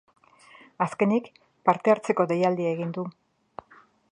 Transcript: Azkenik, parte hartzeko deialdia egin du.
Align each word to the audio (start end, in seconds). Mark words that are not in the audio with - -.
Azkenik, 0.85 1.27
parte 1.69 1.93
hartzeko 1.95 2.27
deialdia 2.33 2.73
egin 2.79 2.97
du. 2.99 3.05